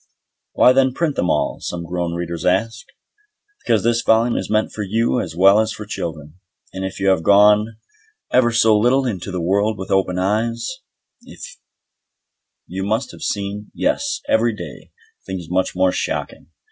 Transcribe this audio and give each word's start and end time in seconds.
"Why 0.53 0.73
then 0.73 0.95
print 0.95 1.15
them 1.15 1.27
at 1.27 1.29
all?" 1.29 1.57
some 1.59 1.85
grown 1.85 2.15
reader 2.15 2.33
asks. 2.47 2.85
Because 3.63 3.83
this 3.83 4.01
volume 4.01 4.35
is 4.35 4.49
meant 4.49 4.71
for 4.71 4.81
you 4.83 5.19
as 5.21 5.35
well 5.35 5.59
as 5.59 5.71
for 5.73 5.85
children, 5.85 6.39
and 6.73 6.83
if 6.83 6.99
you 6.99 7.09
have 7.09 7.21
gone 7.21 7.77
ever 8.31 8.51
so 8.51 8.75
little 8.75 9.05
into 9.05 9.29
the 9.29 9.39
world 9.43 9.77
with 9.77 9.91
open 9.91 10.17
eyes, 10.17 10.67
you 12.67 12.83
must 12.83 13.11
have 13.11 13.21
seen, 13.21 13.69
yes, 13.75 14.21
every 14.27 14.55
day, 14.55 14.91
things 15.27 15.51
much 15.51 15.75
more 15.75 15.91
shocking. 15.91 16.47